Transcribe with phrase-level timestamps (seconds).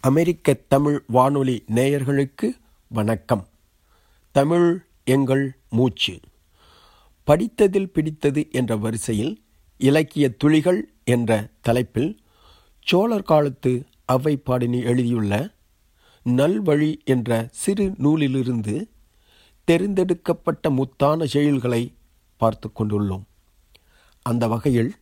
[0.00, 2.50] அமெரிக்க தமிழ் வானொலி நேயர்களுக்கு
[2.88, 3.48] வணக்கம்.
[4.30, 6.20] தமிழ் எங்கள் மூச்சு.
[7.26, 9.42] படித்ததில் பிடித்தது என்ற வரிசையில்
[9.78, 12.18] இலக்கிய துளிகள் என்ற தலைப்பில்
[12.80, 15.50] சோழர் காலத்து அவை பாடினி எழுதியுள்ள
[16.22, 18.88] நல்வழி என்ற சிறு நூலிலிருந்து
[19.70, 21.94] தெரிந்தெடுக்கப்பட்ட முத்தான செயல்களை
[22.36, 23.22] பார்த்து கொண்டுள்ளோம்.
[24.22, 24.94] அந்த வகையில்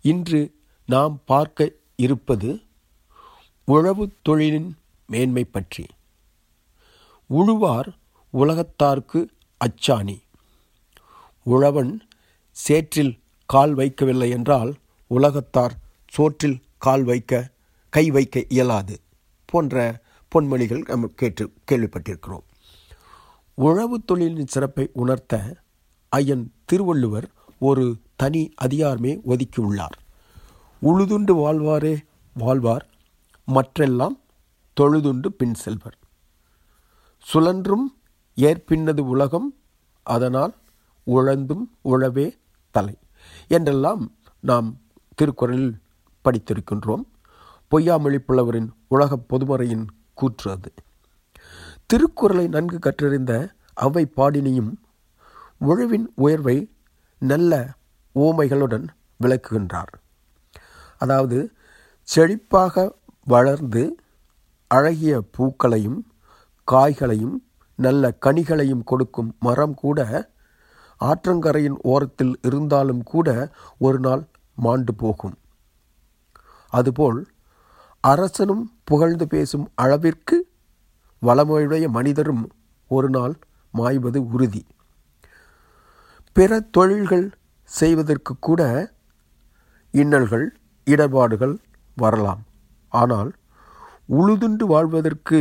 [0.00, 0.54] இன்று
[0.86, 2.60] நாம் பார்க்க இருப்பது
[3.68, 4.70] உழவு தொழிலின்
[5.06, 5.84] மேன்மை பற்றி.
[7.30, 7.88] உழுவார்
[8.34, 9.20] உலகத்தார்க்கு
[9.60, 10.18] அச்சாணி.
[11.42, 12.00] உழவன்
[12.52, 14.74] சேற்றில் கால் வைக்கவில்லை என்றால்
[15.06, 15.74] உலகத்தார்
[16.08, 17.50] சோற்றில் கால் வைக்க
[17.88, 19.00] கை வைக்க இயலாது
[19.46, 22.46] போன்ற பொன்மொழிகள் நம்ம கேட்டு கேள்விப்பட்டிருக்கிறோம்.
[23.54, 25.56] உழவு தொழிலின் சிறப்பை உணர்த்த
[26.08, 29.96] ஐயன் திருவள்ளுவர் ஒரு தனி அதிகாரமே ஒதுக்கியுள்ளார்
[30.82, 31.96] உழுதுண்டு வாழ்வாரே
[32.34, 32.88] வாழ்வார்
[33.54, 34.16] மற்றெல்லாம்
[34.80, 35.98] தொழுதுண்டு பின் செல்வர்.
[37.18, 37.86] சுழன்றும்
[38.36, 39.48] ஏற்பின்னது உலகம்
[40.02, 40.54] அதனால்
[41.06, 42.26] உழந்தும் உழவே
[42.70, 42.94] தலை
[43.48, 44.02] என்றெல்லாம்
[44.40, 44.68] நாம்
[45.14, 45.72] திருக்குறளில்
[46.24, 47.04] படித்திருக்கின்றோம்.
[47.70, 50.70] பொய்யாமொழி புலவரின் உலக பொதுமறையின் கூற்று அது.
[51.86, 53.32] திருக்குறளை நன்கு கற்றறிந்த
[53.74, 54.72] அவை பாடினியும்
[55.58, 56.56] உழவின் உயர்வை
[57.18, 57.52] நல்ல
[58.14, 58.86] ஓமைகளுடன்
[59.20, 59.92] விளக்குகின்றார்.
[60.98, 61.38] அதாவது
[62.08, 62.84] செழிப்பாக
[63.32, 63.82] வளர்ந்து
[64.70, 66.00] அழகிய பூக்களையும்
[66.68, 67.36] காய்களையும்
[67.78, 69.98] நல்ல கனிகளையும் கொடுக்கும் மரம் கூட
[71.00, 73.28] ஆற்றங்கரையின் ஓரத்தில் இருந்தாலும் கூட
[73.78, 74.22] ஒரு நாள்
[74.58, 75.36] மாண்டு போகும்.
[76.72, 77.20] அதுபோல்
[78.04, 80.36] அரசனும் புகழ்ந்து பேசும் அளவிற்கு
[81.22, 82.44] வளமையுடைய மனிதரும்
[82.90, 83.34] ஒரு நாள்
[83.74, 84.62] மாய்வது உறுதி.
[86.36, 87.26] பிற தொழில்கள்
[87.70, 88.62] செய்வதற்கு கூட
[89.94, 90.46] இன்னல்கள்
[90.86, 91.56] இடர்பாடுகள்
[91.96, 92.42] வரலாம்.
[92.90, 93.30] ஆனால்
[94.18, 95.38] உழுதுண்டு வாழ்வதற்கு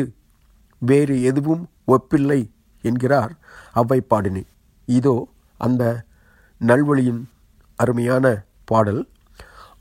[0.82, 2.42] வேறு எதுவும் ஒப்பில்லை
[2.84, 3.34] என்கிறார்
[3.74, 4.44] அவ்வை பாடினி
[4.88, 5.16] இதோ
[5.60, 5.84] அந்த
[6.62, 7.22] நல்வழியின்
[7.80, 8.26] அருமையான
[8.66, 9.02] பாடல்.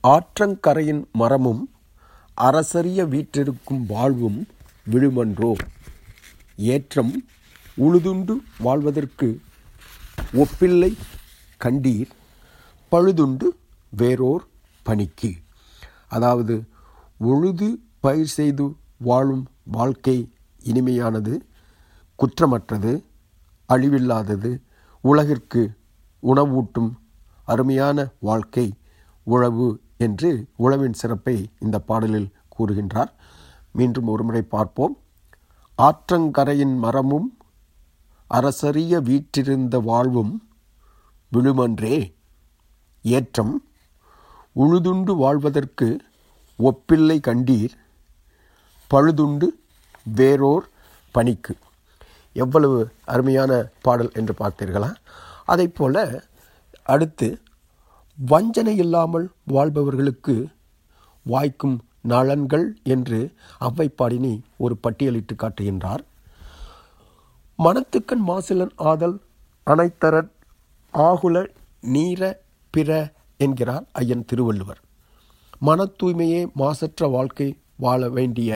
[0.07, 1.63] ஆற்றங்கரையின் மரமும்
[2.39, 4.41] அரசரிய வீற்றிருக்கும் வாழ்வும்
[4.93, 5.53] விழுமன்றோ?
[6.57, 7.15] ஏற்றம்
[7.77, 9.29] உழுதுண்டு வாழ்வதற்கு
[10.35, 10.93] ஒப்பில்லை
[11.61, 12.13] கண்டீர்
[12.93, 13.49] பழுதுண்டு
[13.93, 14.45] வேறோர்
[14.83, 15.31] பணிக்கு.
[16.09, 16.55] அதாவது
[17.19, 20.33] உழுது பயிர் செய்து வாழும் வாழ்க்கை
[20.65, 21.39] இனிமையானது
[22.19, 23.05] குற்றமற்றது
[23.69, 24.63] அழிவில்லாதது
[25.01, 25.71] உலகிற்கு
[26.23, 26.91] உணவூட்டும்
[27.45, 28.73] அருமையான வாழ்க்கை
[29.23, 33.13] உழவு என்று உழவின் சிறப்பை இந்த பாடலில் கூறுகின்றார்.
[33.73, 34.99] மீண்டும் ஒருமுறை பார்ப்போம்.
[35.79, 37.37] ஆற்றங்கரையின் மரமும்
[38.27, 40.49] அரசரிய வீற்றிருந்த வாழ்வும்
[41.33, 42.15] விழுமன்றே.
[43.03, 43.65] ஏற்றம்
[44.57, 46.01] உழுதுண்டு வாழ்வதற்கு
[46.59, 47.75] ஒப்பில்லை கண்டீர்
[48.91, 49.47] பழுதுண்டு
[50.15, 50.67] வேறோர்
[51.11, 51.57] பணிக்கு.
[52.33, 54.95] எவ்வளவு அருமையான பாடல் என்று பார்த்தீர்களா?
[55.45, 56.25] அதை போல
[56.83, 57.41] அடுத்து
[58.19, 60.47] வஞ்சனை இல்லாமல் வாழ்பவர்களுக்கு
[61.23, 61.77] வாய்க்கும்
[62.09, 66.03] நலன்கள் என்று அவ்வைப்பாடினி ஒரு பட்டியலிட்டு காட்டுகின்றார்.
[67.59, 69.17] மனத்துக்கண் மாசிலன் ஆதல்
[69.67, 70.31] அனைத்தரன்
[70.93, 71.47] ஆகுல
[71.83, 72.33] நீர
[72.71, 74.81] பிற என்கிறார் ஐயன் திருவள்ளுவர்.
[75.67, 78.51] மன தூய்மையே மாசற்ற வாழ்க்கை வாழ வேண்டிய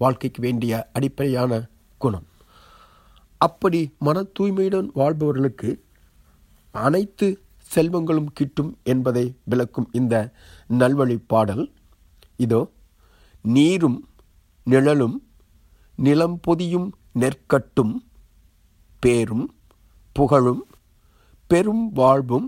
[0.00, 1.52] வாழ்க்கைக்கு வேண்டிய அடிப்படையான
[1.98, 2.26] குணம்.
[3.40, 5.70] அப்படி மன தூய்மையுடன் வாழ்பவர்களுக்கு
[6.70, 7.26] அனைத்து
[7.74, 10.14] செல்வங்களும் கிட்டும் என்பதை விளக்கும் இந்த
[10.78, 11.64] நல்வழி பாடல்.
[12.36, 12.60] இதோ
[13.42, 13.98] நீரும்
[14.64, 15.16] நிழலும்
[15.96, 17.94] நிலம் பொதியும் நெற்கட்டும்
[19.00, 19.46] பேரும்
[20.12, 20.62] புகழும்
[21.46, 22.46] பெரும் வாழ்வும்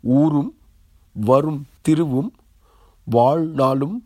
[0.00, 0.52] ஊரும்
[1.14, 2.30] வரும் திருவும்
[3.14, 3.96] வாழ்நாளும்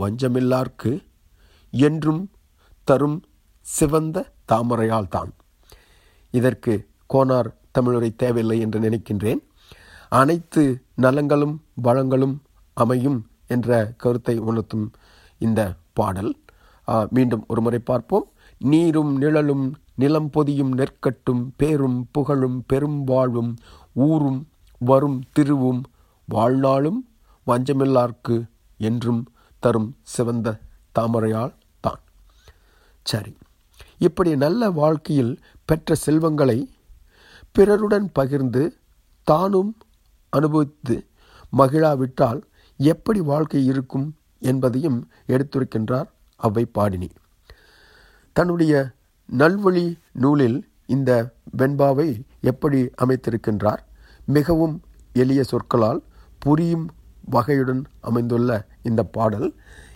[0.00, 0.92] வஞ்சமில்லார்க்கு
[1.72, 2.22] என்றும்
[2.88, 3.18] தரும்
[3.66, 5.32] சிவந்த தாமரையால் தான்
[6.34, 6.72] இதற்கு
[7.14, 9.40] கோனார் தமிழுரை தேவையில்லை என்று நினைக்கின்றேன்.
[10.20, 10.62] அனைத்து
[11.04, 11.54] நலங்களும்
[11.86, 12.34] வளங்களும்
[12.76, 13.20] அமையும்
[13.54, 13.70] என்ற
[14.02, 14.86] கருத்தை உணர்த்தும்
[15.40, 15.60] இந்த
[15.98, 16.32] பாடல்.
[17.16, 18.26] மீண்டும் ஒரு முறை பார்ப்போம்.
[18.60, 19.64] நீரும் நிழலும்
[20.02, 23.52] நிலம் பொதியும் நெற்கட்டும் பேரும் புகழும் பெரும் வாழ்வும்
[24.08, 24.40] ஊரும்
[24.80, 25.82] வரும் திருவும்
[26.28, 27.00] வாழ்நாளும்
[27.46, 28.36] வஞ்சமில்லார்க்கு
[28.88, 29.22] என்றும்
[29.62, 30.48] தரும் சிவந்த
[30.98, 32.00] தாமரையால் தான்.
[33.06, 33.32] சரி
[33.98, 35.34] இப்படி நல்ல வாழ்க்கையில்
[35.64, 36.58] பெற்ற செல்வங்களை
[37.56, 38.62] பிறருடன் பகிர்ந்து
[39.28, 39.72] தானும்
[40.32, 40.96] அனுபவித்து
[41.58, 42.40] மகிழாவிட்டால்
[42.80, 44.06] எப்படி வாழ்க்கை இருக்கும்
[44.50, 46.08] என்பதையும் எடுத்துரைக்கின்றார்
[46.40, 47.10] அவ்வை பாடினி.
[48.36, 48.74] தன்னுடைய
[49.28, 49.86] நல்வழி
[50.22, 51.10] நூலில் இந்த
[51.50, 52.08] வெண்பாவை
[52.40, 53.82] எப்படி அமைத்திருக்கின்றார்?
[54.26, 54.74] மிகவும்
[55.12, 56.00] எளிய சொற்களால்
[56.38, 56.86] புரியும்
[57.30, 58.50] வகையுடன் அமைந்துள்ள
[58.82, 59.48] இந்த பாடல்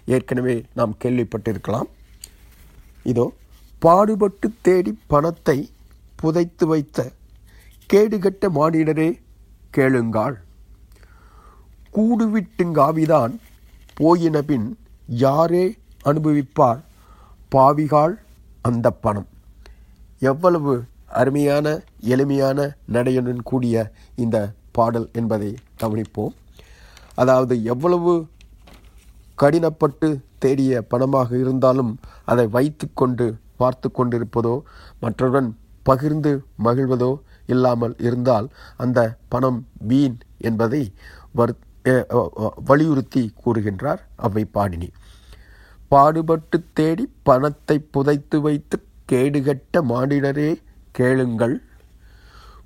[0.04, 1.88] ஏற்கனவே நாம் கேள்விப்பட்டிருக்கலாம்.
[3.02, 3.32] இதோ
[3.78, 5.70] பாடுபட்டு தேடி பணத்தை
[6.16, 7.12] புதைத்து வைத்த
[7.92, 9.08] கேடுகட்ட மானிடரே
[9.76, 10.36] கேளுங்காள்
[11.96, 13.34] கூடுவிட்டுங்காவிதான்
[13.94, 15.64] போயின பின் யாரே
[16.02, 16.80] அனுபவிப்பார்
[17.54, 18.14] பாவிகாள்
[18.62, 19.28] அந்த பணம்.
[20.18, 21.66] எவ்வளவு அருமையான
[22.00, 24.36] எளிமையான நடையுடன் கூடிய இந்த
[24.72, 25.50] பாடல் என்பதை
[25.80, 26.34] கவனிப்போம்.
[27.16, 28.12] அதாவது எவ்வளவு
[29.38, 30.08] கடினப்பட்டு
[30.38, 31.92] தேடிய பணமாக இருந்தாலும்
[32.24, 33.26] அதை வைத்துக்கொண்டு
[33.56, 34.54] பார்த்து கொண்டிருப்பதோ
[35.00, 35.50] மற்றவருடன்
[35.82, 36.32] பகிர்ந்து
[36.64, 37.10] மகிழ்வதோ
[37.46, 38.46] இல்லாமல் இருந்தால்
[38.76, 40.82] அந்த பணம் வீண் என்பதை
[41.32, 41.54] வரு
[42.64, 44.88] வலியுறுத்தி கூறுகின்றார் அவை பாடினி
[45.88, 48.76] பாடுபட்டு தேடி பணத்தை புதைத்து வைத்து
[49.12, 50.50] கேடுகட்ட மானிடரே
[50.90, 51.54] கேளுங்கள்.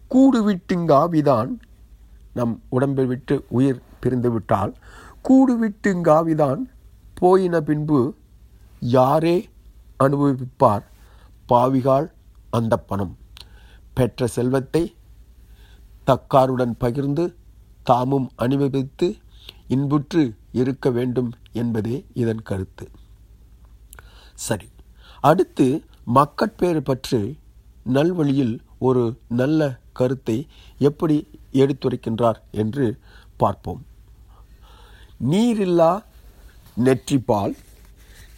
[0.08, 1.50] கூடு விட்டுங்காவிதான்
[2.34, 4.72] நம் உடம்பை விட்டு உயிர் பிரிந்துவிட்டால்
[5.28, 6.62] கூடுவிட்டுங்காவிதான்
[7.14, 8.00] போயின பின்பு
[8.96, 9.36] யாரே
[9.96, 10.84] அனுபவிப்பார்
[11.48, 12.06] பாவிகாள்
[12.50, 13.14] அந்த பணம்.
[13.94, 14.82] பெற்ற செல்வத்தை
[16.06, 17.24] தக்காருடன் பகிர்ந்து
[17.82, 19.08] தாமும் அனுபவித்து
[19.66, 22.86] இன்புற்று இருக்க வேண்டும் என்பதே இதன் கருத்து.
[24.46, 24.68] சரி
[25.20, 25.66] அடுத்து
[26.04, 27.20] மக்கட்பேறு பற்றி
[27.92, 30.36] நல்வழியில் ஒரு நல்ல கருத்தை
[30.88, 31.16] எப்படி
[31.52, 32.86] எடுத்துரைக்கின்றார் என்று
[33.36, 33.82] பார்ப்போம்.
[35.20, 36.02] நீரில்லா
[36.76, 37.54] நெற்றிப்பால்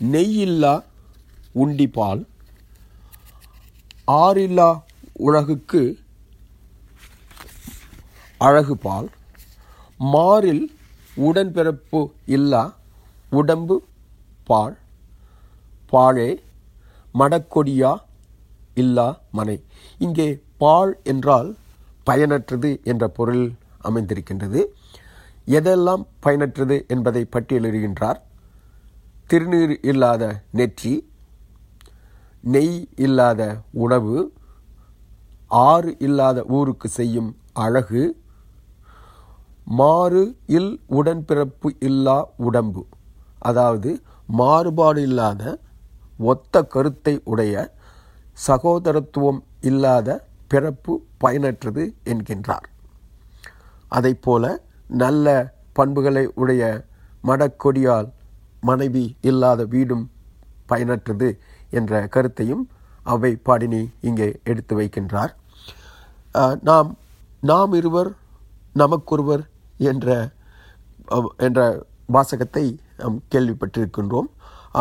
[0.00, 0.82] நெய்யில்லா
[1.54, 2.22] உண்டிப்பால்
[4.06, 4.70] ஆறில்லா
[5.12, 5.82] உலகுக்கு
[8.40, 9.08] அழகு பால்
[10.00, 10.64] மாறில்
[11.16, 12.62] உடன்பிறப்பு இல்லா
[13.30, 13.76] உடம்பு
[14.44, 14.76] பால்
[15.88, 16.42] பாழே
[17.14, 17.92] மடக்கொடியா
[18.74, 19.62] இல்லா மனை.
[19.98, 21.56] இங்கே பால் என்றால்
[22.06, 23.52] பயனற்றது என்ற பொருள்
[23.84, 24.60] அமைந்திருக்கின்றது.
[25.56, 28.20] எதெல்லாம் பயனற்றது என்பதை பட்டியலிடுகின்றார்.
[29.30, 30.22] திருநீர் இல்லாத
[30.58, 30.94] நெற்றி
[32.54, 33.42] நெய் இல்லாத
[33.84, 34.16] உணவு
[35.68, 37.30] ஆறு இல்லாத ஊருக்கு செய்யும்
[37.64, 38.02] அழகு
[39.80, 40.22] மாறு
[40.58, 42.82] இல் உடன்பிறப்பு இல்லா உடம்பு.
[43.48, 43.90] அதாவது
[44.40, 45.42] மாறுபாடு இல்லாத
[46.30, 47.54] ஒத்த கருத்தை உடைய
[48.46, 49.40] சகோதரத்துவம்
[49.70, 50.08] இல்லாத
[50.52, 50.92] பிறப்பு
[51.24, 52.66] பயனற்றது என்கின்றார்.
[53.96, 54.44] அதைப்போல
[55.00, 55.26] நல்ல
[55.78, 56.62] பண்புகளை உடைய
[57.28, 58.08] மடக்கொடியால்
[58.68, 60.04] மனைவி இல்லாத வீடும்
[60.70, 61.28] பயனற்றது
[61.78, 62.64] என்ற கருத்தையும்
[63.12, 65.32] அவை பாடினி இங்கே எடுத்து வைக்கின்றார்.
[66.68, 66.90] நாம்
[67.50, 68.10] நாம் இருவர்
[68.82, 69.42] நமக்கொருவர்
[69.90, 70.08] என்ற
[71.46, 71.60] என்ற
[72.16, 72.64] வாசகத்தை
[73.00, 74.28] நாம் கேள்விப்பட்டிருக்கின்றோம்.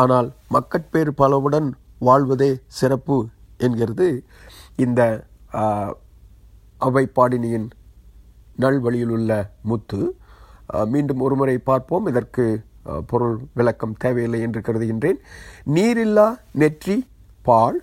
[0.00, 1.68] ஆனால் மக்கட்பேறு பலவுடன்
[2.08, 3.16] வாழ்வதே சிறப்பு
[3.66, 4.06] என்கிறது
[4.84, 5.00] இந்த
[6.86, 7.68] அவை பாடினியின்
[8.62, 9.30] நல்வழியில் உள்ள
[9.70, 10.00] முத்து
[10.92, 12.06] மீண்டும் ஒருமுறை பார்ப்போம்.
[12.10, 12.44] இதற்கு
[13.10, 15.18] பொருள் விளக்கம் தேவையில்லை என்று கருதுகின்றேன்.
[15.76, 16.28] நீரில்லா
[16.60, 16.96] நெற்றி
[17.48, 17.78] பால்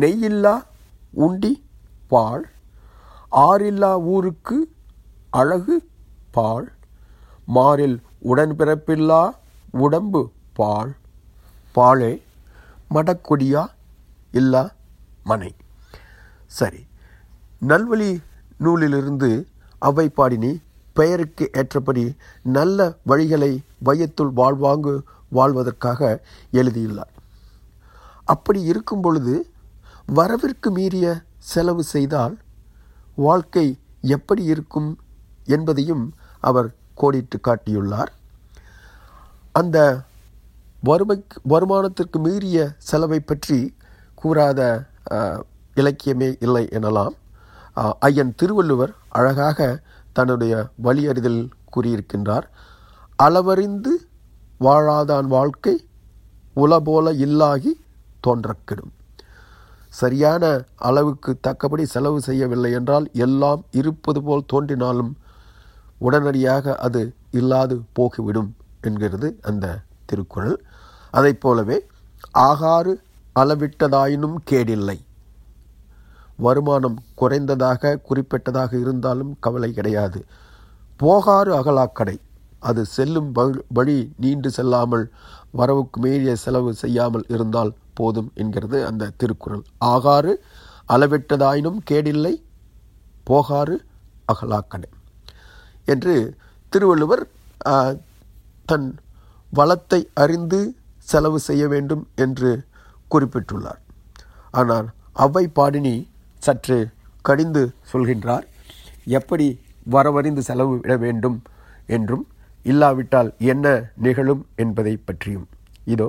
[0.00, 0.54] நெய்யில்லா
[1.26, 1.52] உண்டி
[2.12, 2.44] பால்
[3.46, 4.58] ஆறில்லா ஊருக்கு
[5.40, 5.76] அழகு
[6.36, 6.68] பால்
[7.56, 7.98] மாறில்
[8.32, 9.22] உடன்பிறப்பில்லா
[9.84, 10.22] உடம்பு
[10.58, 10.92] பால்
[11.76, 12.12] பாலே
[12.94, 13.62] மடக்கொடியா
[14.40, 14.64] இல்லா
[15.30, 15.52] மனை.
[16.58, 16.82] சரி.
[17.70, 18.10] நல்வழி
[18.64, 19.30] நூலிலிருந்து
[19.88, 20.52] அவை பாடினி
[20.98, 22.04] பெயருக்கு ஏற்றபடி
[22.56, 22.78] நல்ல
[23.10, 23.52] வழிகளை
[23.88, 24.94] வையத்துள் வாழ்வாங்கு
[25.38, 26.00] வாழ்வதற்காக
[26.60, 27.12] எழுதியுள்ளார்.
[28.34, 29.34] அப்படி இருக்கும் பொழுது
[30.18, 31.06] வரவிற்கு மீறிய
[31.52, 32.34] செலவு செய்தால்
[33.26, 33.66] வாழ்க்கை
[34.16, 34.90] எப்படி இருக்கும்
[35.54, 36.04] என்பதையும்
[36.48, 36.68] அவர்
[37.00, 38.10] கோடிட்டு காட்டியுள்ளார்.
[39.60, 39.78] அந்த
[40.88, 41.16] வறுமை
[41.52, 42.58] வருமானத்திற்கு மீறிய
[42.90, 43.58] செலவை பற்றி
[44.22, 44.60] கூறாத
[45.80, 47.16] இலக்கியமே இல்லை எனலாம்.
[47.74, 49.80] ஐயன் திருவள்ளுவர் அழகாக
[50.12, 52.42] தன்னுடைய வழியறிதல் கூறியிருக்கின்றார்.
[53.22, 53.92] அளவறிந்து
[54.60, 55.88] வாழாதான் வாழ்க்கை
[56.56, 57.80] உலபோல இல்லாகி
[58.26, 58.92] தோன்றக்கிடும்.
[59.88, 65.16] சரியான அளவுக்கு தக்கபடி செலவு செய்யவில்லை என்றால் எல்லாம் இருப்பது போல் தோன்றினாலும்
[65.98, 68.50] உடனடியாக அது இல்லாது போகிவிடும்
[68.80, 70.64] என்கிறது அந்த திருக்குறள்.
[71.10, 71.86] அதைப் போலவே
[72.38, 73.02] ஆகாறு
[73.40, 75.00] அளவிட்டதாயினும் கேடில்லை.
[76.40, 80.24] வருமானம் குறைந்ததாக குறிப்பிட்டதாக இருந்தாலும் கவலை கிடையாது.
[80.98, 82.16] போகாறு அகலாக்கடை.
[82.58, 85.10] அது செல்லும் வழி- வழி நீண்டு செல்லாமல்
[85.50, 89.62] வரவுக்கு மீறிய செலவு செய்யாமல் இருந்தால் போதும் என்கிறது அந்த திருக்குறள்.
[89.78, 90.44] ஆகாறு
[90.88, 92.42] அளவிட்டதாயினும் கேடில்லை
[93.24, 93.84] போகாறு
[94.32, 94.90] அகலாக்கடை
[95.84, 96.36] என்று
[96.68, 97.28] திருவள்ளுவர்
[98.66, 98.98] தன்
[99.50, 102.64] வளத்தை அறிந்து செலவு செய்ய வேண்டும் என்று
[103.10, 103.80] குறிப்பிட்டுள்ளார்.
[104.50, 106.09] ஆனால் அவ்வை பாடினி
[106.46, 106.78] சற்று
[107.28, 108.46] கடிந்து சொல்கின்றார்.
[109.18, 109.46] எப்படி
[109.94, 111.38] வரவறிந்து செலவு விட வேண்டும்
[111.96, 112.24] என்றும்
[112.70, 113.66] இல்லாவிட்டால் என்ன
[114.04, 115.46] நிகழும் என்பதை பற்றியும்.
[115.94, 116.08] இதோ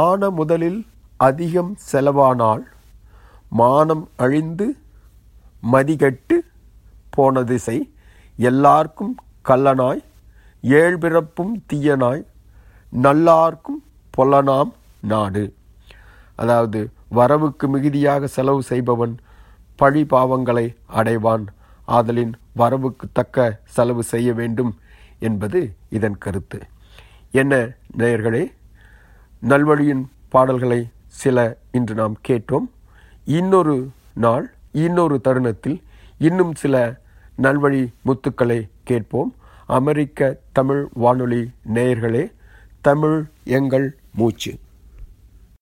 [0.00, 0.80] ஆன முதலில்
[1.28, 2.64] அதிகம் செலவானால்
[3.60, 4.66] மானம் அழிந்து
[5.72, 6.36] மதிகட்டு
[7.14, 7.78] போன திசை
[8.48, 9.14] எல்லார்க்கும்
[9.48, 10.02] கள்ளனாய்
[10.80, 12.22] ஏழ்பிறப்பும் தீயனாய்
[13.06, 13.80] நல்லார்க்கும்
[14.14, 14.72] பொல்லனாம்
[15.12, 15.44] நாடு.
[16.42, 16.80] அதாவது
[17.18, 19.14] வரவுக்கு மிகுதியாக செலவு செய்பவன்
[19.76, 21.44] பழி பாவங்களை அடைவான்.
[21.88, 24.72] ஆதலின் வரவுக்கு தக்க செலவு செய்ய வேண்டும்
[25.18, 26.58] என்பது இதன் கருத்து.
[27.30, 28.44] என்ன நேயர்களே
[29.48, 32.66] நல்வழியின் பாடல்களை சில இன்று நாம் கேட்டோம்.
[33.24, 33.76] இன்னொரு
[34.14, 35.78] நாள் இன்னொரு தருணத்தில்
[36.18, 37.00] இன்னும் சில
[37.42, 39.34] நல்வழி முத்துக்களை கேட்போம்.
[39.66, 41.42] அமெரிக்க தமிழ் வானொலி
[41.74, 42.24] நேயர்களே
[42.80, 44.52] தமிழ் எங்கள் மூச்சு.